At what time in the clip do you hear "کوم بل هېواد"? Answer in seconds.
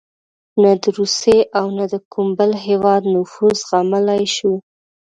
2.11-3.01